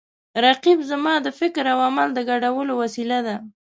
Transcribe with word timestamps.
رقیب 0.45 0.79
زما 0.91 1.13
د 1.21 1.27
فکر 1.39 1.63
او 1.73 1.79
عمل 1.87 2.09
د 2.13 2.19
ګډولو 2.29 2.73
وسیله 2.81 3.19
ده 3.27 3.35